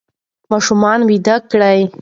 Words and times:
ماشومان 0.51 0.99
ویده 1.09 1.35
کړئ. 1.51 1.79